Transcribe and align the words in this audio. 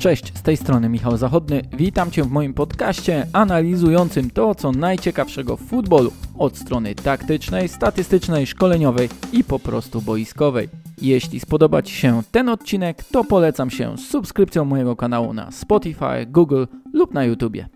Cześć, 0.00 0.38
z 0.38 0.42
tej 0.42 0.56
strony 0.56 0.88
Michał 0.88 1.16
Zachodny. 1.16 1.62
Witam 1.72 2.10
Cię 2.10 2.24
w 2.24 2.30
moim 2.30 2.54
podcaście 2.54 3.26
analizującym 3.32 4.30
to, 4.30 4.54
co 4.54 4.72
najciekawszego 4.72 5.56
w 5.56 5.60
futbolu 5.60 6.12
od 6.38 6.58
strony 6.58 6.94
taktycznej, 6.94 7.68
statystycznej, 7.68 8.46
szkoleniowej 8.46 9.08
i 9.32 9.44
po 9.44 9.58
prostu 9.58 10.02
boiskowej. 10.02 10.68
Jeśli 11.02 11.40
spodoba 11.40 11.82
Ci 11.82 11.94
się 11.94 12.22
ten 12.32 12.48
odcinek, 12.48 13.04
to 13.04 13.24
polecam 13.24 13.70
się 13.70 13.98
subskrypcją 13.98 14.64
mojego 14.64 14.96
kanału 14.96 15.32
na 15.32 15.50
Spotify, 15.50 16.26
Google 16.26 16.64
lub 16.92 17.14
na 17.14 17.24
YouTubie. 17.24 17.68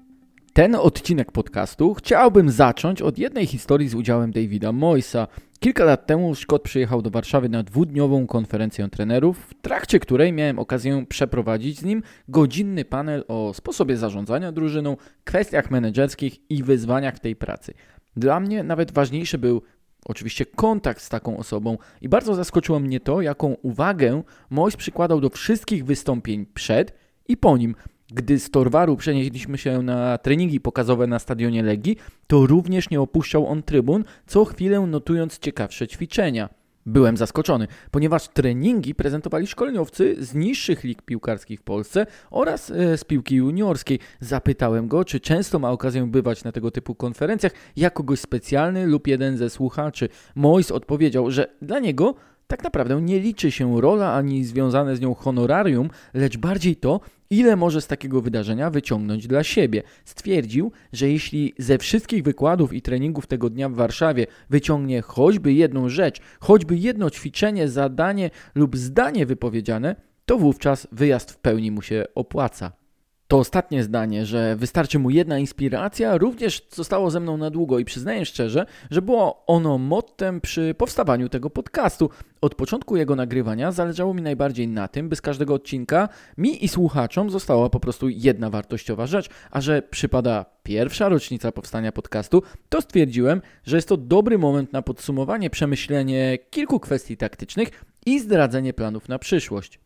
Ten 0.53 0.75
odcinek 0.75 1.32
podcastu 1.32 1.95
chciałbym 1.95 2.51
zacząć 2.51 3.03
od 3.03 3.19
jednej 3.19 3.46
historii 3.46 3.89
z 3.89 3.95
udziałem 3.95 4.32
Davida 4.32 4.73
Moysa. 4.73 5.27
Kilka 5.65 5.85
lat 5.85 6.07
temu 6.07 6.35
Scott 6.35 6.62
przyjechał 6.62 7.03
do 7.03 7.11
Warszawy 7.11 7.49
na 7.49 7.63
dwudniową 7.63 8.27
konferencję 8.27 8.89
trenerów, 8.89 9.39
w 9.39 9.55
trakcie 9.63 10.00
której 10.00 10.32
miałem 10.32 10.59
okazję 10.59 11.07
przeprowadzić 11.09 11.79
z 11.79 11.85
nim 11.85 12.03
godzinny 12.29 12.85
panel 12.85 13.25
o 13.29 13.55
sposobie 13.55 13.96
zarządzania 13.96 14.53
drużyną, 14.53 14.96
kwestiach 15.25 15.71
menedżerskich 15.71 16.50
i 16.50 16.63
wyzwaniach 16.63 17.17
w 17.17 17.21
tej 17.21 17.36
pracy. 17.36 17.75
Dla 18.17 18.41
mnie 18.41 18.63
nawet 18.63 18.93
ważniejszy 18.93 19.39
był 19.39 19.63
oczywiście 20.05 20.46
kontakt 20.46 21.03
z 21.03 21.08
taką 21.08 21.36
osobą 21.36 21.79
i 22.00 22.08
bardzo 22.08 22.35
zaskoczyło 22.35 22.81
mnie 22.81 23.00
to, 23.00 23.21
jaką 23.21 23.57
uwagę 23.63 24.22
Mois 24.50 24.77
przykładał 24.77 25.21
do 25.21 25.31
wszystkich 25.31 25.85
wystąpień 25.85 26.46
przed 26.46 26.94
i 27.29 27.36
po 27.36 27.57
nim. 27.57 27.75
Gdy 28.14 28.39
z 28.39 28.50
Torwaru 28.50 28.96
przenieśliśmy 28.96 29.59
się 29.59 29.82
na 29.82 30.18
treningi 30.18 30.61
pokazowe 30.61 31.07
na 31.07 31.18
stadionie 31.18 31.63
Legii, 31.63 31.96
to 32.27 32.47
również 32.47 32.91
nie 32.91 33.00
opuszczał 33.00 33.47
on 33.47 33.62
trybun, 33.62 34.05
co 34.27 34.45
chwilę 34.45 34.81
notując 34.81 35.39
ciekawsze 35.39 35.89
ćwiczenia. 35.89 36.48
Byłem 36.86 37.17
zaskoczony, 37.17 37.69
ponieważ 37.91 38.28
treningi 38.28 38.95
prezentowali 38.95 39.47
szkoleniowcy 39.47 40.16
z 40.25 40.34
niższych 40.34 40.84
lig 40.84 41.03
piłkarskich 41.03 41.61
w 41.61 41.62
Polsce 41.62 42.06
oraz 42.30 42.70
e, 42.70 42.98
z 42.98 43.05
piłki 43.05 43.36
juniorskiej. 43.36 43.98
Zapytałem 44.20 44.88
go, 44.88 45.05
czy 45.05 45.20
często 45.20 45.58
ma 45.58 45.70
okazję 45.70 46.06
bywać 46.06 46.44
na 46.44 46.53
tego 46.53 46.70
typu 46.70 46.94
konferencjach 46.94 47.53
jako 47.77 48.03
gość 48.03 48.22
specjalny 48.22 48.86
lub 48.86 49.06
jeden 49.06 49.36
ze 49.36 49.50
słuchaczy. 49.50 50.08
Mois 50.34 50.70
odpowiedział, 50.70 51.31
że 51.31 51.47
dla 51.62 51.78
niego 51.78 52.14
tak 52.47 52.64
naprawdę 52.64 53.03
nie 53.03 53.20
liczy 53.20 53.50
się 53.50 53.81
rola 53.81 54.14
ani 54.14 54.45
związane 54.45 54.97
z 54.97 55.00
nią 55.00 55.14
honorarium, 55.14 55.91
lecz 56.14 56.37
bardziej 56.37 56.77
to, 56.77 57.00
ile 57.31 57.56
może 57.56 57.81
z 57.81 57.87
takiego 57.87 58.20
wydarzenia 58.20 58.70
wyciągnąć 58.70 59.27
dla 59.27 59.45
siebie. 59.45 59.83
Stwierdził, 60.05 60.72
że 60.92 61.11
jeśli 61.11 61.55
ze 61.59 61.78
wszystkich 61.78 62.22
wykładów 62.22 62.72
i 62.72 62.83
treningów 62.83 63.27
tego 63.27 63.50
dnia 63.50 63.69
w 63.69 63.75
Warszawie 63.75 64.27
wyciągnie 64.50 65.03
choćby 65.03 65.53
jedną 65.53 65.89
rzecz, 65.89 66.20
choćby 66.41 66.77
jedno 66.77 67.11
ćwiczenie, 67.11 67.69
zadanie 67.69 68.31
lub 68.55 68.77
zdanie 68.77 69.27
wypowiedziane, 69.27 69.97
to 70.27 70.39
wówczas 70.39 70.89
wyjazd 70.92 71.31
w 71.31 71.39
pełni 71.39 71.70
mu 71.70 71.83
się 71.83 72.05
opłaca. 72.15 72.83
To 73.28 73.39
ostatnie 73.39 73.83
zdanie, 73.83 74.27
że 74.27 74.56
wystarczy 74.56 74.98
mu 74.98 75.11
jedna 75.11 75.39
inspiracja, 75.39 76.19
również 76.19 76.67
zostało 76.70 77.11
ze 77.11 77.20
mną 77.20 77.36
na 77.36 77.50
długo 77.50 77.78
i 77.78 77.84
przyznaję 77.84 78.27
szczerze, 78.27 78.66
że 78.91 79.03
było 79.03 79.44
ono 79.47 79.78
mottem 79.78 80.41
przy 80.41 80.75
powstawaniu 80.78 81.28
tego 81.28 81.50
podcastu. 81.50 82.11
Od 82.41 82.55
początku 82.55 82.97
jego 82.97 83.16
nagrywania 83.16 83.72
zależało 83.72 84.14
mi 84.14 84.22
najbardziej 84.22 84.69
na 84.69 84.89
tym, 84.89 85.08
by 85.08 85.16
z 85.16 85.20
każdego 85.20 85.55
odcinka 85.55 86.08
mi 86.39 86.64
i 86.64 86.69
słuchaczom 86.69 87.31
została 87.31 87.70
po 87.70 87.81
prostu 87.81 88.08
jedna 88.08 88.50
wartościowa 88.50 89.06
rzecz, 89.06 89.28
a 89.50 89.61
że 89.61 89.83
przypada 89.83 90.44
pierwsza 90.62 91.09
rocznica 91.09 91.53
powstania 91.53 91.92
podcastu, 91.92 92.42
to 92.69 92.81
stwierdziłem, 92.81 93.42
że 93.64 93.77
jest 93.77 93.88
to 93.88 93.97
dobry 93.97 94.38
moment 94.38 94.72
na 94.72 94.83
podsumowanie, 94.83 95.50
przemyślenie 95.50 96.38
kilku 96.50 96.81
kwestii 96.81 97.16
taktycznych 97.16 97.84
i 98.06 98.20
zdradzenie 98.20 98.72
planów 98.72 99.09
na 99.09 99.19
przyszłość. 99.19 99.81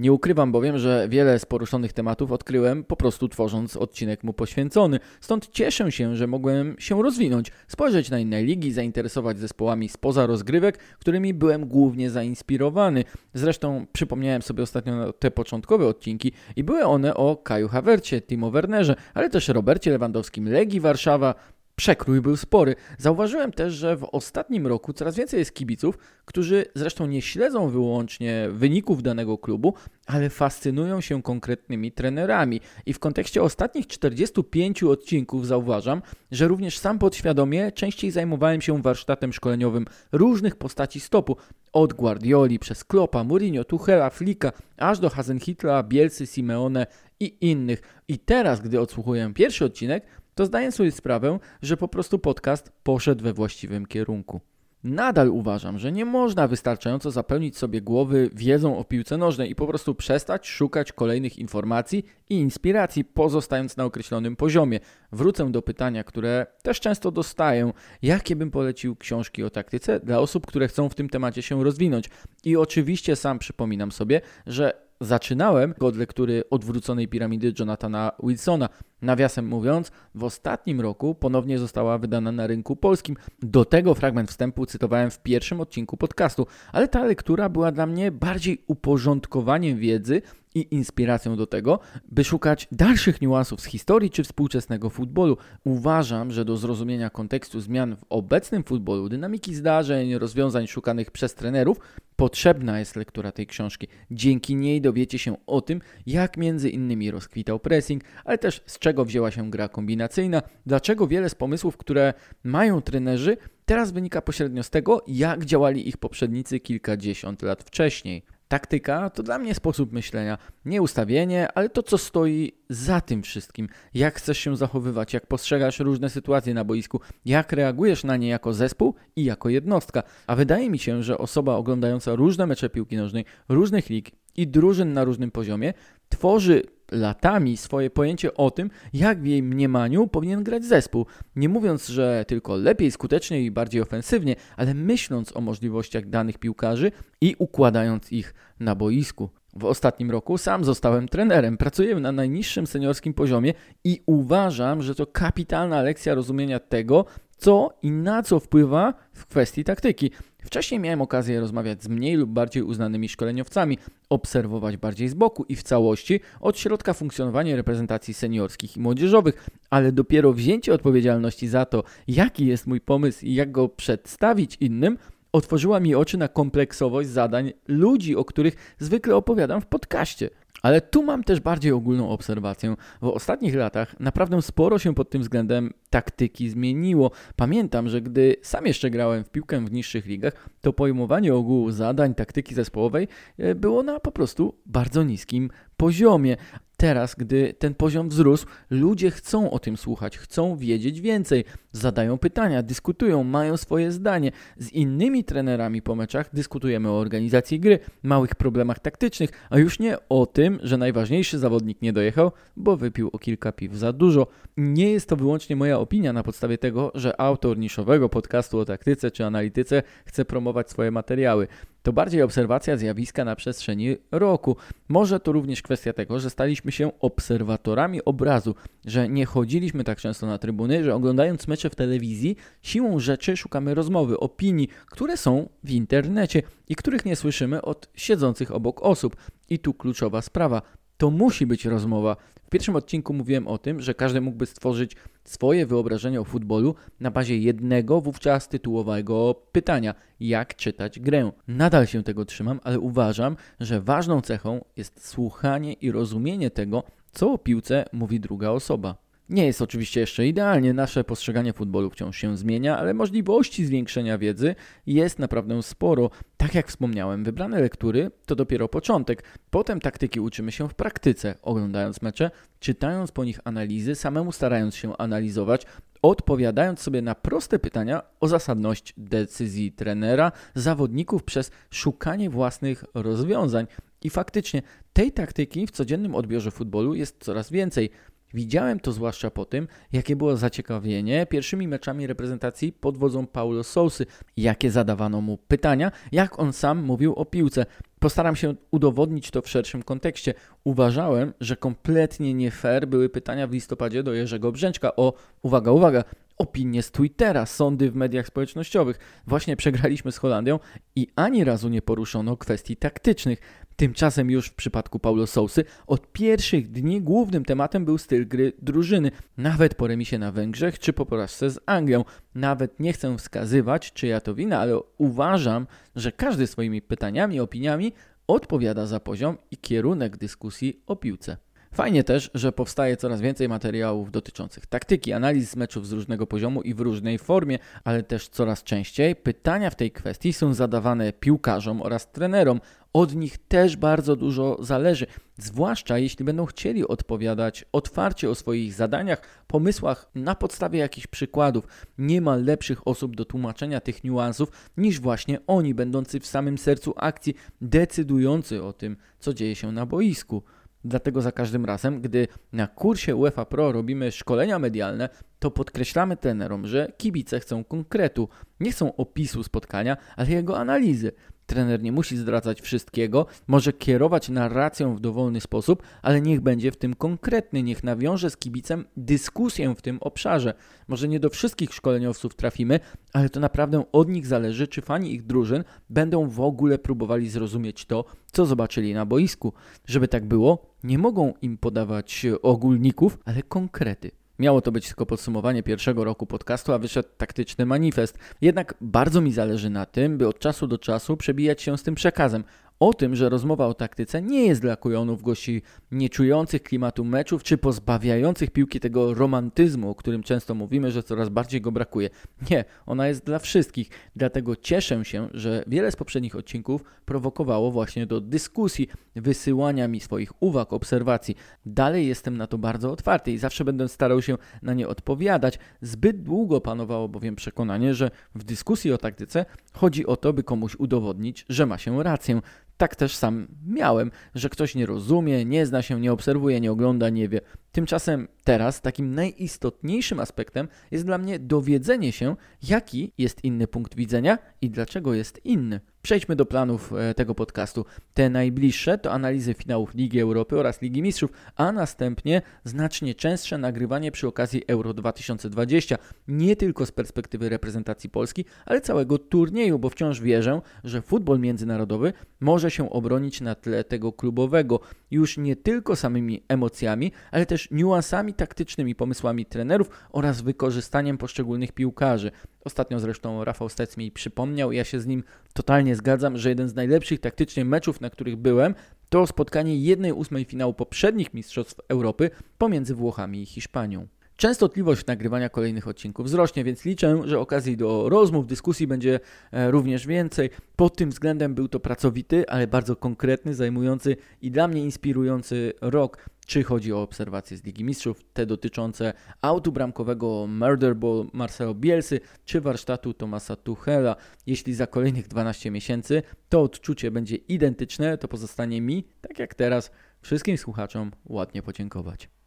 Nie 0.00 0.12
ukrywam 0.12 0.52
bowiem, 0.52 0.78
że 0.78 1.06
wiele 1.08 1.38
z 1.38 1.46
poruszonych 1.46 1.92
tematów 1.92 2.32
odkryłem 2.32 2.84
po 2.84 2.96
prostu 2.96 3.28
tworząc 3.28 3.76
odcinek 3.76 4.24
mu 4.24 4.32
poświęcony. 4.32 5.00
Stąd 5.20 5.50
cieszę 5.50 5.92
się, 5.92 6.16
że 6.16 6.26
mogłem 6.26 6.76
się 6.78 7.02
rozwinąć, 7.02 7.52
spojrzeć 7.68 8.10
na 8.10 8.18
inne 8.18 8.42
ligi, 8.42 8.72
zainteresować 8.72 9.38
zespołami 9.38 9.88
spoza 9.88 10.26
rozgrywek, 10.26 10.78
którymi 10.78 11.34
byłem 11.34 11.66
głównie 11.66 12.10
zainspirowany. 12.10 13.04
Zresztą 13.34 13.86
przypomniałem 13.92 14.42
sobie 14.42 14.62
ostatnio 14.62 15.12
te 15.12 15.30
początkowe 15.30 15.86
odcinki 15.86 16.32
i 16.56 16.64
były 16.64 16.84
one 16.84 17.14
o 17.14 17.36
Kaju 17.36 17.68
Hawercie, 17.68 18.20
Timo 18.20 18.50
Wernerze, 18.50 18.94
ale 19.14 19.30
też 19.30 19.48
Robercie 19.48 19.90
Lewandowskim, 19.90 20.48
Legii 20.48 20.80
Warszawa, 20.80 21.34
Przekrój 21.80 22.20
był 22.20 22.36
spory. 22.36 22.74
Zauważyłem 22.98 23.52
też, 23.52 23.74
że 23.74 23.96
w 23.96 24.04
ostatnim 24.04 24.66
roku 24.66 24.92
coraz 24.92 25.16
więcej 25.16 25.38
jest 25.38 25.54
kibiców, 25.54 25.98
którzy 26.24 26.64
zresztą 26.74 27.06
nie 27.06 27.22
śledzą 27.22 27.68
wyłącznie 27.68 28.48
wyników 28.50 29.02
danego 29.02 29.38
klubu, 29.38 29.74
ale 30.06 30.30
fascynują 30.30 31.00
się 31.00 31.22
konkretnymi 31.22 31.92
trenerami. 31.92 32.60
I 32.86 32.92
w 32.92 32.98
kontekście 32.98 33.42
ostatnich 33.42 33.86
45 33.86 34.82
odcinków 34.82 35.46
zauważam, 35.46 36.02
że 36.30 36.48
również 36.48 36.78
sam 36.78 36.98
podświadomie 36.98 37.72
częściej 37.72 38.10
zajmowałem 38.10 38.60
się 38.60 38.82
warsztatem 38.82 39.32
szkoleniowym 39.32 39.84
różnych 40.12 40.56
postaci 40.56 41.00
stopu. 41.00 41.36
Od 41.72 41.92
Guardioli 41.92 42.58
przez 42.58 42.84
Klopa, 42.84 43.24
Mourinho, 43.24 43.64
Tuchela, 43.64 44.10
Flika, 44.10 44.52
aż 44.76 44.98
do 44.98 45.10
Hasenhitla, 45.10 45.82
Bielcy, 45.82 46.26
Simeone 46.26 46.86
i 47.20 47.36
innych. 47.40 47.82
I 48.08 48.18
teraz, 48.18 48.60
gdy 48.60 48.80
odsłuchuję 48.80 49.32
pierwszy 49.34 49.64
odcinek, 49.64 50.06
to 50.34 50.46
zdaję 50.46 50.72
sobie 50.72 50.92
sprawę, 50.92 51.38
że 51.62 51.76
po 51.76 51.88
prostu 51.88 52.18
podcast 52.18 52.72
poszedł 52.82 53.24
we 53.24 53.32
właściwym 53.32 53.86
kierunku. 53.86 54.40
Nadal 54.84 55.28
uważam, 55.28 55.78
że 55.78 55.92
nie 55.92 56.04
można 56.04 56.48
wystarczająco 56.48 57.10
zapełnić 57.10 57.58
sobie 57.58 57.82
głowy 57.82 58.30
wiedzą 58.32 58.78
o 58.78 58.84
piłce 58.84 59.16
nożnej 59.16 59.50
i 59.50 59.54
po 59.54 59.66
prostu 59.66 59.94
przestać 59.94 60.48
szukać 60.48 60.92
kolejnych 60.92 61.38
informacji 61.38 62.04
i 62.30 62.34
inspiracji, 62.34 63.04
pozostając 63.04 63.76
na 63.76 63.84
określonym 63.84 64.36
poziomie. 64.36 64.80
Wrócę 65.12 65.52
do 65.52 65.62
pytania, 65.62 66.04
które 66.04 66.46
też 66.62 66.80
często 66.80 67.10
dostaję: 67.10 67.72
jakie 68.02 68.36
bym 68.36 68.50
polecił 68.50 68.96
książki 68.96 69.42
o 69.42 69.50
taktyce 69.50 70.00
dla 70.00 70.18
osób, 70.18 70.46
które 70.46 70.68
chcą 70.68 70.88
w 70.88 70.94
tym 70.94 71.08
temacie 71.08 71.42
się 71.42 71.64
rozwinąć? 71.64 72.10
I 72.44 72.56
oczywiście 72.56 73.16
sam 73.16 73.38
przypominam 73.38 73.92
sobie, 73.92 74.20
że 74.46 74.89
Zaczynałem 75.02 75.74
od 75.80 75.96
lektury 75.96 76.44
odwróconej 76.50 77.08
piramidy 77.08 77.52
Jonathana 77.58 78.12
Wilsona. 78.22 78.68
Nawiasem 79.02 79.48
mówiąc, 79.48 79.90
w 80.14 80.24
ostatnim 80.24 80.80
roku 80.80 81.14
ponownie 81.14 81.58
została 81.58 81.98
wydana 81.98 82.32
na 82.32 82.46
rynku 82.46 82.76
polskim. 82.76 83.16
Do 83.42 83.64
tego 83.64 83.94
fragment 83.94 84.30
wstępu 84.30 84.66
cytowałem 84.66 85.10
w 85.10 85.18
pierwszym 85.18 85.60
odcinku 85.60 85.96
podcastu, 85.96 86.46
ale 86.72 86.88
ta 86.88 87.04
lektura 87.04 87.48
była 87.48 87.72
dla 87.72 87.86
mnie 87.86 88.12
bardziej 88.12 88.64
uporządkowaniem 88.66 89.78
wiedzy 89.78 90.22
i 90.54 90.74
inspiracją 90.74 91.36
do 91.36 91.46
tego, 91.46 91.78
by 92.10 92.24
szukać 92.24 92.68
dalszych 92.72 93.20
niuansów 93.20 93.60
z 93.60 93.64
historii 93.64 94.10
czy 94.10 94.24
współczesnego 94.24 94.90
futbolu. 94.90 95.36
Uważam, 95.64 96.30
że 96.30 96.44
do 96.44 96.56
zrozumienia 96.56 97.10
kontekstu 97.10 97.60
zmian 97.60 97.96
w 97.96 98.04
obecnym 98.08 98.64
futbolu, 98.64 99.08
dynamiki 99.08 99.54
zdarzeń, 99.54 100.18
rozwiązań 100.18 100.66
szukanych 100.66 101.10
przez 101.10 101.34
trenerów, 101.34 101.80
potrzebna 102.20 102.78
jest 102.78 102.96
lektura 102.96 103.32
tej 103.32 103.46
książki. 103.46 103.88
Dzięki 104.10 104.56
niej 104.56 104.80
dowiecie 104.80 105.18
się 105.18 105.36
o 105.46 105.60
tym, 105.60 105.80
jak 106.06 106.36
między 106.36 106.70
innymi 106.70 107.10
rozkwitał 107.10 107.60
pressing, 107.60 108.04
ale 108.24 108.38
też 108.38 108.62
z 108.66 108.78
czego 108.78 109.04
wzięła 109.04 109.30
się 109.30 109.50
gra 109.50 109.68
kombinacyjna, 109.68 110.42
dlaczego 110.66 111.06
wiele 111.06 111.28
z 111.28 111.34
pomysłów, 111.34 111.76
które 111.76 112.14
mają 112.44 112.82
trenerzy, 112.82 113.36
teraz 113.64 113.92
wynika 113.92 114.22
pośrednio 114.22 114.62
z 114.62 114.70
tego, 114.70 115.04
jak 115.06 115.44
działali 115.44 115.88
ich 115.88 115.96
poprzednicy 115.96 116.60
kilkadziesiąt 116.60 117.42
lat 117.42 117.62
wcześniej. 117.62 118.22
Taktyka 118.50 119.10
to 119.10 119.22
dla 119.22 119.38
mnie 119.38 119.54
sposób 119.54 119.92
myślenia, 119.92 120.38
nie 120.64 120.82
ustawienie, 120.82 121.48
ale 121.54 121.68
to, 121.68 121.82
co 121.82 121.98
stoi 121.98 122.52
za 122.68 123.00
tym 123.00 123.22
wszystkim. 123.22 123.68
Jak 123.94 124.14
chcesz 124.14 124.38
się 124.38 124.56
zachowywać, 124.56 125.14
jak 125.14 125.26
postrzegasz 125.26 125.80
różne 125.80 126.10
sytuacje 126.10 126.54
na 126.54 126.64
boisku, 126.64 127.00
jak 127.24 127.52
reagujesz 127.52 128.04
na 128.04 128.16
nie 128.16 128.28
jako 128.28 128.52
zespół 128.52 128.94
i 129.16 129.24
jako 129.24 129.48
jednostka. 129.48 130.02
A 130.26 130.36
wydaje 130.36 130.70
mi 130.70 130.78
się, 130.78 131.02
że 131.02 131.18
osoba 131.18 131.54
oglądająca 131.54 132.14
różne 132.14 132.46
mecze 132.46 132.70
piłki 132.70 132.96
nożnej, 132.96 133.24
różnych 133.48 133.90
lig 133.90 134.10
i 134.36 134.46
drużyn 134.46 134.92
na 134.92 135.04
różnym 135.04 135.30
poziomie, 135.30 135.72
tworzy 136.08 136.62
latami 136.92 137.56
swoje 137.56 137.90
pojęcie 137.90 138.34
o 138.34 138.50
tym, 138.50 138.70
jak 138.92 139.22
w 139.22 139.26
jej 139.26 139.42
mniemaniu 139.42 140.06
powinien 140.06 140.44
grać 140.44 140.64
zespół. 140.64 141.06
Nie 141.36 141.48
mówiąc, 141.48 141.88
że 141.88 142.24
tylko 142.28 142.56
lepiej, 142.56 142.90
skuteczniej 142.90 143.44
i 143.44 143.50
bardziej 143.50 143.82
ofensywnie, 143.82 144.36
ale 144.56 144.74
myśląc 144.74 145.36
o 145.36 145.40
możliwościach 145.40 146.08
danych 146.08 146.38
piłkarzy 146.38 146.92
i 147.20 147.36
układając 147.38 148.12
ich 148.12 148.34
na 148.60 148.74
boisku. 148.74 149.30
W 149.56 149.64
ostatnim 149.64 150.10
roku 150.10 150.38
sam 150.38 150.64
zostałem 150.64 151.08
trenerem, 151.08 151.56
pracuję 151.56 151.94
na 151.94 152.12
najniższym 152.12 152.66
seniorskim 152.66 153.14
poziomie 153.14 153.54
i 153.84 154.02
uważam, 154.06 154.82
że 154.82 154.94
to 154.94 155.06
kapitalna 155.06 155.82
lekcja 155.82 156.14
rozumienia 156.14 156.58
tego, 156.58 157.04
co 157.36 157.78
i 157.82 157.90
na 157.90 158.22
co 158.22 158.40
wpływa 158.40 158.94
w 159.12 159.26
kwestii 159.26 159.64
taktyki. 159.64 160.10
Wcześniej 160.44 160.80
miałem 160.80 161.02
okazję 161.02 161.40
rozmawiać 161.40 161.82
z 161.82 161.88
mniej 161.88 162.16
lub 162.16 162.30
bardziej 162.30 162.62
uznanymi 162.62 163.08
szkoleniowcami, 163.08 163.78
obserwować 164.08 164.76
bardziej 164.76 165.08
z 165.08 165.14
boku 165.14 165.44
i 165.48 165.56
w 165.56 165.62
całości 165.62 166.20
od 166.40 166.58
środka 166.58 166.92
funkcjonowania 166.92 167.56
reprezentacji 167.56 168.14
seniorskich 168.14 168.76
i 168.76 168.80
młodzieżowych, 168.80 169.50
ale 169.70 169.92
dopiero 169.92 170.32
wzięcie 170.32 170.74
odpowiedzialności 170.74 171.48
za 171.48 171.64
to, 171.64 171.84
jaki 172.08 172.46
jest 172.46 172.66
mój 172.66 172.80
pomysł 172.80 173.26
i 173.26 173.34
jak 173.34 173.52
go 173.52 173.68
przedstawić 173.68 174.56
innym, 174.60 174.98
otworzyła 175.32 175.80
mi 175.80 175.94
oczy 175.94 176.18
na 176.18 176.28
kompleksowość 176.28 177.08
zadań 177.08 177.52
ludzi, 177.68 178.16
o 178.16 178.24
których 178.24 178.74
zwykle 178.78 179.16
opowiadam 179.16 179.60
w 179.60 179.66
podcaście. 179.66 180.30
Ale 180.62 180.80
tu 180.80 181.02
mam 181.02 181.24
też 181.24 181.40
bardziej 181.40 181.72
ogólną 181.72 182.10
obserwację. 182.10 182.76
W 183.02 183.06
ostatnich 183.06 183.54
latach 183.54 184.00
naprawdę 184.00 184.42
sporo 184.42 184.78
się 184.78 184.94
pod 184.94 185.10
tym 185.10 185.22
względem 185.22 185.72
taktyki 185.90 186.48
zmieniło. 186.50 187.10
Pamiętam, 187.36 187.88
że 187.88 188.00
gdy 188.00 188.36
sam 188.42 188.66
jeszcze 188.66 188.90
grałem 188.90 189.24
w 189.24 189.30
piłkę 189.30 189.64
w 189.64 189.72
niższych 189.72 190.06
ligach, 190.06 190.48
to 190.60 190.72
pojmowanie 190.72 191.34
ogółu 191.34 191.70
zadań 191.70 192.14
taktyki 192.14 192.54
zespołowej 192.54 193.08
e, 193.38 193.54
było 193.54 193.82
na 193.82 194.00
po 194.00 194.12
prostu 194.12 194.54
bardzo 194.66 195.02
niskim 195.02 195.50
poziomie. 195.76 196.36
Teraz, 196.80 197.14
gdy 197.14 197.54
ten 197.58 197.74
poziom 197.74 198.08
wzrósł, 198.08 198.46
ludzie 198.70 199.10
chcą 199.10 199.50
o 199.50 199.58
tym 199.58 199.76
słuchać, 199.76 200.18
chcą 200.18 200.56
wiedzieć 200.56 201.00
więcej, 201.00 201.44
zadają 201.72 202.18
pytania, 202.18 202.62
dyskutują, 202.62 203.24
mają 203.24 203.56
swoje 203.56 203.92
zdanie. 203.92 204.32
Z 204.56 204.72
innymi 204.72 205.24
trenerami 205.24 205.82
po 205.82 205.94
meczach 205.94 206.30
dyskutujemy 206.32 206.90
o 206.90 206.98
organizacji 206.98 207.60
gry, 207.60 207.78
małych 208.02 208.34
problemach 208.34 208.78
taktycznych, 208.78 209.30
a 209.50 209.58
już 209.58 209.78
nie 209.78 209.96
o 210.08 210.26
tym, 210.26 210.58
że 210.62 210.78
najważniejszy 210.78 211.38
zawodnik 211.38 211.82
nie 211.82 211.92
dojechał, 211.92 212.32
bo 212.56 212.76
wypił 212.76 213.10
o 213.12 213.18
kilka 213.18 213.52
piw 213.52 213.74
za 213.74 213.92
dużo. 213.92 214.26
Nie 214.56 214.92
jest 214.92 215.08
to 215.08 215.16
wyłącznie 215.16 215.56
moja 215.56 215.78
opinia 215.78 216.12
na 216.12 216.22
podstawie 216.22 216.58
tego, 216.58 216.92
że 216.94 217.20
autor 217.20 217.58
niszowego 217.58 218.08
podcastu 218.08 218.58
o 218.58 218.64
taktyce 218.64 219.10
czy 219.10 219.24
analityce 219.24 219.82
chce 220.04 220.24
promować 220.24 220.70
swoje 220.70 220.90
materiały. 220.90 221.48
To 221.82 221.92
bardziej 221.92 222.22
obserwacja 222.22 222.76
zjawiska 222.76 223.24
na 223.24 223.36
przestrzeni 223.36 223.96
roku. 224.10 224.56
Może 224.88 225.20
to 225.20 225.32
również 225.32 225.62
kwestia 225.62 225.92
tego, 225.92 226.20
że 226.20 226.30
staliśmy 226.30 226.72
się 226.72 226.90
obserwatorami 227.00 228.04
obrazu, 228.04 228.54
że 228.86 229.08
nie 229.08 229.26
chodziliśmy 229.26 229.84
tak 229.84 229.98
często 229.98 230.26
na 230.26 230.38
trybuny, 230.38 230.84
że 230.84 230.94
oglądając 230.94 231.48
mecze 231.48 231.70
w 231.70 231.74
telewizji, 231.74 232.36
siłą 232.62 232.98
rzeczy 232.98 233.36
szukamy 233.36 233.74
rozmowy, 233.74 234.18
opinii, 234.18 234.68
które 234.86 235.16
są 235.16 235.48
w 235.64 235.70
internecie 235.70 236.42
i 236.68 236.76
których 236.76 237.04
nie 237.04 237.16
słyszymy 237.16 237.62
od 237.62 237.88
siedzących 237.94 238.54
obok 238.54 238.82
osób. 238.82 239.16
I 239.48 239.58
tu 239.58 239.74
kluczowa 239.74 240.22
sprawa. 240.22 240.62
To 240.96 241.10
musi 241.10 241.46
być 241.46 241.64
rozmowa. 241.64 242.16
W 242.50 242.52
pierwszym 242.52 242.76
odcinku 242.76 243.14
mówiłem 243.14 243.48
o 243.48 243.58
tym, 243.58 243.80
że 243.80 243.94
każdy 243.94 244.20
mógłby 244.20 244.46
stworzyć 244.46 244.96
swoje 245.24 245.66
wyobrażenie 245.66 246.20
o 246.20 246.24
futbolu 246.24 246.74
na 247.00 247.10
bazie 247.10 247.38
jednego 247.38 248.00
wówczas 248.00 248.48
tytułowego 248.48 249.34
pytania: 249.52 249.94
jak 250.20 250.56
czytać 250.56 251.00
grę. 251.00 251.32
Nadal 251.48 251.86
się 251.86 252.02
tego 252.02 252.24
trzymam, 252.24 252.60
ale 252.64 252.80
uważam, 252.80 253.36
że 253.60 253.80
ważną 253.80 254.20
cechą 254.20 254.64
jest 254.76 255.08
słuchanie 255.08 255.72
i 255.72 255.90
rozumienie 255.90 256.50
tego, 256.50 256.82
co 257.12 257.32
o 257.32 257.38
piłce 257.38 257.84
mówi 257.92 258.20
druga 258.20 258.50
osoba. 258.50 259.09
Nie 259.30 259.46
jest 259.46 259.62
oczywiście 259.62 260.00
jeszcze 260.00 260.26
idealnie, 260.26 260.74
nasze 260.74 261.04
postrzeganie 261.04 261.52
futbolu 261.52 261.90
wciąż 261.90 262.16
się 262.16 262.36
zmienia, 262.36 262.78
ale 262.78 262.94
możliwości 262.94 263.66
zwiększenia 263.66 264.18
wiedzy 264.18 264.54
jest 264.86 265.18
naprawdę 265.18 265.62
sporo. 265.62 266.10
Tak 266.36 266.54
jak 266.54 266.68
wspomniałem, 266.68 267.24
wybrane 267.24 267.60
lektury 267.60 268.10
to 268.26 268.36
dopiero 268.36 268.68
początek. 268.68 269.22
Potem 269.50 269.80
taktyki 269.80 270.20
uczymy 270.20 270.52
się 270.52 270.68
w 270.68 270.74
praktyce, 270.74 271.34
oglądając 271.42 272.02
mecze, 272.02 272.30
czytając 272.60 273.12
po 273.12 273.24
nich 273.24 273.40
analizy, 273.44 273.94
samemu 273.94 274.32
starając 274.32 274.74
się 274.74 274.96
analizować, 274.96 275.66
odpowiadając 276.02 276.80
sobie 276.80 277.02
na 277.02 277.14
proste 277.14 277.58
pytania 277.58 278.02
o 278.20 278.28
zasadność 278.28 278.94
decyzji 278.96 279.72
trenera, 279.72 280.32
zawodników 280.54 281.24
przez 281.24 281.50
szukanie 281.70 282.30
własnych 282.30 282.84
rozwiązań. 282.94 283.66
I 284.02 284.10
faktycznie 284.10 284.62
tej 284.92 285.12
taktyki 285.12 285.66
w 285.66 285.70
codziennym 285.70 286.14
odbiorze 286.14 286.50
futbolu 286.50 286.94
jest 286.94 287.24
coraz 287.24 287.50
więcej. 287.50 287.90
Widziałem 288.34 288.80
to 288.80 288.92
zwłaszcza 288.92 289.30
po 289.30 289.44
tym, 289.44 289.68
jakie 289.92 290.16
było 290.16 290.36
zaciekawienie 290.36 291.26
pierwszymi 291.26 291.68
meczami 291.68 292.06
reprezentacji 292.06 292.72
pod 292.72 292.98
wodzą 292.98 293.26
Paulo 293.26 293.64
Sousy, 293.64 294.06
jakie 294.36 294.70
zadawano 294.70 295.20
mu 295.20 295.38
pytania, 295.38 295.92
jak 296.12 296.38
on 296.38 296.52
sam 296.52 296.82
mówił 296.82 297.14
o 297.14 297.24
piłce. 297.24 297.66
Postaram 297.98 298.36
się 298.36 298.54
udowodnić 298.70 299.30
to 299.30 299.42
w 299.42 299.48
szerszym 299.48 299.82
kontekście. 299.82 300.34
Uważałem, 300.64 301.32
że 301.40 301.56
kompletnie 301.56 302.34
nie 302.34 302.50
fair 302.50 302.88
były 302.88 303.08
pytania 303.08 303.46
w 303.46 303.52
listopadzie 303.52 304.02
do 304.02 304.12
Jerzego 304.12 304.52
Brzęczka 304.52 304.96
o, 304.96 305.12
uwaga, 305.42 305.70
uwaga, 305.70 306.04
opinie 306.40 306.82
z 306.82 306.90
Twittera, 306.90 307.46
sądy 307.46 307.90
w 307.90 307.94
mediach 307.94 308.26
społecznościowych. 308.26 308.98
Właśnie 309.26 309.56
przegraliśmy 309.56 310.12
z 310.12 310.16
Holandią 310.16 310.58
i 310.96 311.08
ani 311.16 311.44
razu 311.44 311.68
nie 311.68 311.82
poruszono 311.82 312.36
kwestii 312.36 312.76
taktycznych. 312.76 313.40
Tymczasem 313.76 314.30
już 314.30 314.48
w 314.48 314.54
przypadku 314.54 314.98
Paulo 314.98 315.26
Sousy 315.26 315.64
od 315.86 316.12
pierwszych 316.12 316.70
dni 316.70 317.02
głównym 317.02 317.44
tematem 317.44 317.84
był 317.84 317.98
styl 317.98 318.28
gry 318.28 318.52
drużyny, 318.62 319.10
nawet 319.36 319.74
po 319.74 319.86
remisie 319.86 320.18
na 320.18 320.32
Węgrzech 320.32 320.78
czy 320.78 320.92
po 320.92 321.06
porażce 321.06 321.50
z 321.50 321.60
Anglią. 321.66 322.04
Nawet 322.34 322.80
nie 322.80 322.92
chcę 322.92 323.16
wskazywać, 323.16 323.92
czyja 323.92 324.20
to 324.20 324.34
wina, 324.34 324.58
ale 324.58 324.80
uważam, 324.98 325.66
że 325.96 326.12
każdy 326.12 326.46
swoimi 326.46 326.82
pytaniami, 326.82 327.40
opiniami 327.40 327.92
odpowiada 328.26 328.86
za 328.86 329.00
poziom 329.00 329.36
i 329.50 329.56
kierunek 329.56 330.16
dyskusji 330.16 330.82
o 330.86 330.96
piłce. 330.96 331.36
Fajnie 331.74 332.04
też, 332.04 332.30
że 332.34 332.52
powstaje 332.52 332.96
coraz 332.96 333.20
więcej 333.20 333.48
materiałów 333.48 334.10
dotyczących 334.10 334.66
taktyki, 334.66 335.12
analiz 335.12 335.56
meczów 335.56 335.86
z 335.86 335.92
różnego 335.92 336.26
poziomu 336.26 336.62
i 336.62 336.74
w 336.74 336.80
różnej 336.80 337.18
formie, 337.18 337.58
ale 337.84 338.02
też 338.02 338.28
coraz 338.28 338.62
częściej 338.62 339.16
pytania 339.16 339.70
w 339.70 339.74
tej 339.74 339.90
kwestii 339.90 340.32
są 340.32 340.54
zadawane 340.54 341.12
piłkarzom 341.12 341.82
oraz 341.82 342.12
trenerom. 342.12 342.60
Od 342.92 343.14
nich 343.14 343.38
też 343.38 343.76
bardzo 343.76 344.16
dużo 344.16 344.56
zależy, 344.60 345.06
zwłaszcza 345.36 345.98
jeśli 345.98 346.24
będą 346.24 346.46
chcieli 346.46 346.88
odpowiadać 346.88 347.64
otwarcie 347.72 348.30
o 348.30 348.34
swoich 348.34 348.74
zadaniach, 348.74 349.22
pomysłach 349.46 350.10
na 350.14 350.34
podstawie 350.34 350.78
jakichś 350.78 351.06
przykładów. 351.06 351.66
Nie 351.98 352.20
ma 352.20 352.36
lepszych 352.36 352.88
osób 352.88 353.16
do 353.16 353.24
tłumaczenia 353.24 353.80
tych 353.80 354.04
niuansów 354.04 354.48
niż 354.76 355.00
właśnie 355.00 355.38
oni, 355.46 355.74
będący 355.74 356.20
w 356.20 356.26
samym 356.26 356.58
sercu 356.58 356.94
akcji, 356.96 357.34
decydujący 357.60 358.62
o 358.62 358.72
tym, 358.72 358.96
co 359.20 359.34
dzieje 359.34 359.56
się 359.56 359.72
na 359.72 359.86
boisku. 359.86 360.42
Dlatego 360.84 361.22
za 361.22 361.32
każdym 361.32 361.64
razem, 361.64 362.00
gdy 362.00 362.28
na 362.52 362.66
kursie 362.66 363.16
UEFA 363.16 363.44
Pro 363.44 363.72
robimy 363.72 364.12
szkolenia 364.12 364.58
medialne, 364.58 365.08
to 365.38 365.50
podkreślamy 365.50 366.16
trenerom, 366.16 366.66
że 366.66 366.92
kibice 366.96 367.40
chcą 367.40 367.64
konkretu, 367.64 368.28
nie 368.60 368.72
chcą 368.72 368.96
opisu 368.96 369.42
spotkania, 369.42 369.96
ale 370.16 370.30
jego 370.30 370.58
analizy. 370.58 371.12
Trener 371.50 371.82
nie 371.82 371.92
musi 371.92 372.16
zdradzać 372.16 372.60
wszystkiego, 372.60 373.26
może 373.46 373.72
kierować 373.72 374.28
narracją 374.28 374.96
w 374.96 375.00
dowolny 375.00 375.40
sposób, 375.40 375.82
ale 376.02 376.20
niech 376.20 376.40
będzie 376.40 376.72
w 376.72 376.76
tym 376.76 376.94
konkretny, 376.94 377.62
niech 377.62 377.84
nawiąże 377.84 378.30
z 378.30 378.36
kibicem 378.36 378.84
dyskusję 378.96 379.74
w 379.74 379.82
tym 379.82 379.98
obszarze. 380.00 380.54
Może 380.88 381.08
nie 381.08 381.20
do 381.20 381.30
wszystkich 381.30 381.74
szkoleniowców 381.74 382.34
trafimy, 382.34 382.80
ale 383.12 383.28
to 383.28 383.40
naprawdę 383.40 383.84
od 383.92 384.08
nich 384.08 384.26
zależy, 384.26 384.68
czy 384.68 384.82
fani 384.82 385.14
ich 385.14 385.26
drużyn 385.26 385.64
będą 385.88 386.28
w 386.28 386.40
ogóle 386.40 386.78
próbowali 386.78 387.28
zrozumieć 387.28 387.86
to, 387.86 388.04
co 388.32 388.46
zobaczyli 388.46 388.94
na 388.94 389.06
boisku. 389.06 389.52
Żeby 389.86 390.08
tak 390.08 390.24
było, 390.24 390.66
nie 390.84 390.98
mogą 390.98 391.34
im 391.42 391.58
podawać 391.58 392.26
ogólników, 392.42 393.18
ale 393.24 393.42
konkrety. 393.42 394.19
Miało 394.40 394.60
to 394.60 394.72
być 394.72 394.86
tylko 394.86 395.06
podsumowanie 395.06 395.62
pierwszego 395.62 396.04
roku 396.04 396.26
podcastu, 396.26 396.72
a 396.72 396.78
wyszedł 396.78 397.08
taktyczny 397.16 397.66
manifest. 397.66 398.18
Jednak 398.40 398.74
bardzo 398.80 399.20
mi 399.20 399.32
zależy 399.32 399.70
na 399.70 399.86
tym, 399.86 400.18
by 400.18 400.28
od 400.28 400.38
czasu 400.38 400.66
do 400.66 400.78
czasu 400.78 401.16
przebijać 401.16 401.62
się 401.62 401.78
z 401.78 401.82
tym 401.82 401.94
przekazem 401.94 402.44
o 402.80 402.94
tym, 402.94 403.16
że 403.16 403.28
rozmowa 403.28 403.66
o 403.66 403.74
taktyce 403.74 404.22
nie 404.22 404.46
jest 404.46 404.60
dla 404.60 404.76
kujonów 404.76 405.22
gości 405.22 405.62
nieczujących 405.90 406.62
klimatu 406.62 407.04
meczów, 407.04 407.42
czy 407.42 407.58
pozbawiających 407.58 408.50
piłki 408.50 408.80
tego 408.80 409.14
romantyzmu, 409.14 409.90
o 409.90 409.94
którym 409.94 410.22
często 410.22 410.54
mówimy, 410.54 410.90
że 410.90 411.02
coraz 411.02 411.28
bardziej 411.28 411.60
go 411.60 411.72
brakuje. 411.72 412.10
Nie, 412.50 412.64
ona 412.86 413.08
jest 413.08 413.24
dla 413.24 413.38
wszystkich. 413.38 413.90
Dlatego 414.16 414.56
cieszę 414.56 415.04
się, 415.04 415.28
że 415.34 415.64
wiele 415.66 415.92
z 415.92 415.96
poprzednich 415.96 416.36
odcinków 416.36 416.84
prowokowało 417.04 417.70
właśnie 417.70 418.06
do 418.06 418.20
dyskusji, 418.20 418.88
wysyłania 419.16 419.88
mi 419.88 420.00
swoich 420.00 420.42
uwag, 420.42 420.72
obserwacji. 420.72 421.36
Dalej 421.66 422.06
jestem 422.06 422.36
na 422.36 422.46
to 422.46 422.58
bardzo 422.58 422.92
otwarty 422.92 423.32
i 423.32 423.38
zawsze 423.38 423.64
będę 423.64 423.88
starał 423.88 424.22
się 424.22 424.36
na 424.62 424.74
nie 424.74 424.88
odpowiadać. 424.88 425.58
Zbyt 425.80 426.22
długo 426.22 426.60
panowało 426.60 427.08
bowiem 427.08 427.36
przekonanie, 427.36 427.94
że 427.94 428.10
w 428.34 428.44
dyskusji 428.44 428.92
o 428.92 428.98
taktyce 428.98 429.46
chodzi 429.72 430.06
o 430.06 430.16
to, 430.16 430.32
by 430.32 430.42
komuś 430.42 430.76
udowodnić, 430.76 431.46
że 431.48 431.66
ma 431.66 431.78
się 431.78 432.02
rację 432.02 432.40
tak 432.80 432.96
też 432.96 433.16
sam 433.16 433.48
miałem, 433.66 434.10
że 434.34 434.48
ktoś 434.48 434.74
nie 434.74 434.86
rozumie, 434.86 435.44
nie 435.44 435.66
zna 435.66 435.82
się, 435.82 436.00
nie 436.00 436.12
obserwuje, 436.12 436.60
nie 436.60 436.72
ogląda, 436.72 437.08
nie 437.08 437.28
wie. 437.28 437.40
Tymczasem 437.72 438.28
teraz 438.44 438.80
takim 438.80 439.14
najistotniejszym 439.14 440.20
aspektem 440.20 440.68
jest 440.90 441.04
dla 441.04 441.18
mnie 441.18 441.38
dowiedzenie 441.38 442.12
się, 442.12 442.36
jaki 442.62 443.12
jest 443.18 443.44
inny 443.44 443.66
punkt 443.66 443.94
widzenia 443.94 444.38
i 444.60 444.70
dlaczego 444.70 445.14
jest 445.14 445.44
inny. 445.44 445.80
Przejdźmy 446.02 446.36
do 446.36 446.46
planów 446.46 446.92
e, 446.92 447.14
tego 447.14 447.34
podcastu. 447.34 447.84
Te 448.14 448.30
najbliższe 448.30 448.98
to 448.98 449.12
analizy 449.12 449.54
finałów 449.54 449.94
Ligi 449.94 450.20
Europy 450.20 450.58
oraz 450.58 450.82
Ligi 450.82 451.02
Mistrzów, 451.02 451.30
a 451.56 451.72
następnie 451.72 452.42
znacznie 452.64 453.14
częstsze 453.14 453.58
nagrywanie 453.58 454.12
przy 454.12 454.28
okazji 454.28 454.62
Euro 454.66 454.94
2020. 454.94 455.98
Nie 456.28 456.56
tylko 456.56 456.86
z 456.86 456.92
perspektywy 456.92 457.48
reprezentacji 457.48 458.10
Polski, 458.10 458.44
ale 458.66 458.80
całego 458.80 459.18
turnieju, 459.18 459.78
bo 459.78 459.90
wciąż 459.90 460.20
wierzę, 460.20 460.60
że 460.84 461.02
futbol 461.02 461.40
międzynarodowy 461.40 462.12
może 462.40 462.70
się 462.70 462.90
obronić 462.90 463.40
na 463.40 463.54
tle 463.54 463.84
tego 463.84 464.12
klubowego 464.12 464.80
już 465.10 465.38
nie 465.38 465.56
tylko 465.56 465.96
samymi 465.96 466.42
emocjami, 466.48 467.12
ale 467.30 467.46
też 467.46 467.59
niuansami 467.70 468.34
taktycznymi, 468.34 468.94
pomysłami 468.94 469.46
trenerów 469.46 469.90
oraz 470.10 470.40
wykorzystaniem 470.40 471.18
poszczególnych 471.18 471.72
piłkarzy. 471.72 472.30
Ostatnio 472.64 473.00
zresztą 473.00 473.44
Rafał 473.44 473.68
Stec 473.68 473.96
mi 473.96 474.10
przypomniał, 474.10 474.72
ja 474.72 474.84
się 474.84 475.00
z 475.00 475.06
nim 475.06 475.24
totalnie 475.52 475.96
zgadzam, 475.96 476.38
że 476.38 476.48
jeden 476.48 476.68
z 476.68 476.74
najlepszych 476.74 477.20
taktycznie 477.20 477.64
meczów, 477.64 478.00
na 478.00 478.10
których 478.10 478.36
byłem, 478.36 478.74
to 479.08 479.26
spotkanie 479.26 479.76
jednej 479.76 480.12
ósmej 480.12 480.44
finału 480.44 480.74
poprzednich 480.74 481.34
Mistrzostw 481.34 481.80
Europy 481.88 482.30
pomiędzy 482.58 482.94
Włochami 482.94 483.42
i 483.42 483.46
Hiszpanią. 483.46 484.06
Częstotliwość 484.40 485.06
nagrywania 485.06 485.48
kolejnych 485.48 485.88
odcinków 485.88 486.26
wzrośnie, 486.26 486.64
więc 486.64 486.84
liczę, 486.84 487.22
że 487.24 487.40
okazji 487.40 487.76
do 487.76 488.08
rozmów, 488.08 488.46
dyskusji 488.46 488.86
będzie 488.86 489.20
e, 489.52 489.70
również 489.70 490.06
więcej. 490.06 490.50
Pod 490.76 490.96
tym 490.96 491.10
względem 491.10 491.54
był 491.54 491.68
to 491.68 491.80
pracowity, 491.80 492.48
ale 492.48 492.66
bardzo 492.66 492.96
konkretny, 492.96 493.54
zajmujący 493.54 494.16
i 494.42 494.50
dla 494.50 494.68
mnie 494.68 494.84
inspirujący 494.84 495.72
rok. 495.80 496.30
Czy 496.46 496.62
chodzi 496.62 496.92
o 496.92 497.02
obserwacje 497.02 497.56
z 497.56 497.64
Ligi 497.64 497.84
Mistrzów, 497.84 498.24
te 498.32 498.46
dotyczące 498.46 499.12
autu 499.42 499.72
bramkowego 499.72 500.46
Murder 500.46 500.96
Ball 500.96 501.26
Marcelo 501.32 501.74
Bielsy, 501.74 502.20
czy 502.44 502.60
warsztatu 502.60 503.14
Tomasa 503.14 503.56
Tuchela. 503.56 504.16
Jeśli 504.46 504.74
za 504.74 504.86
kolejnych 504.86 505.28
12 505.28 505.70
miesięcy 505.70 506.22
to 506.48 506.62
odczucie 506.62 507.10
będzie 507.10 507.36
identyczne, 507.36 508.18
to 508.18 508.28
pozostanie 508.28 508.80
mi, 508.80 509.04
tak 509.20 509.38
jak 509.38 509.54
teraz, 509.54 509.90
wszystkim 510.22 510.58
słuchaczom 510.58 511.10
ładnie 511.26 511.62
podziękować. 511.62 512.39